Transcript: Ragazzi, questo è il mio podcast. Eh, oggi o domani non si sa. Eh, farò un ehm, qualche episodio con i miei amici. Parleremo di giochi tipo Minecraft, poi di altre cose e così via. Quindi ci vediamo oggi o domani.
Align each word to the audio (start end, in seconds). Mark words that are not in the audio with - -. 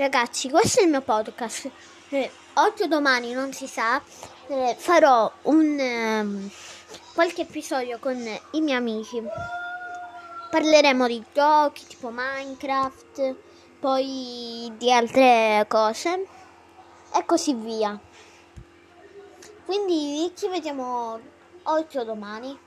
Ragazzi, 0.00 0.48
questo 0.48 0.80
è 0.80 0.84
il 0.84 0.88
mio 0.88 1.02
podcast. 1.02 1.70
Eh, 2.08 2.30
oggi 2.54 2.84
o 2.84 2.86
domani 2.86 3.32
non 3.32 3.52
si 3.52 3.66
sa. 3.66 4.00
Eh, 4.46 4.74
farò 4.78 5.30
un 5.42 5.78
ehm, 5.78 6.50
qualche 7.12 7.42
episodio 7.42 7.98
con 7.98 8.16
i 8.16 8.60
miei 8.62 8.78
amici. 8.78 9.22
Parleremo 10.50 11.06
di 11.06 11.22
giochi 11.34 11.84
tipo 11.86 12.08
Minecraft, 12.10 13.34
poi 13.78 14.72
di 14.78 14.90
altre 14.90 15.66
cose 15.68 16.26
e 17.14 17.24
così 17.26 17.52
via. 17.52 18.00
Quindi 19.66 20.32
ci 20.34 20.48
vediamo 20.48 21.20
oggi 21.64 21.98
o 21.98 22.04
domani. 22.04 22.58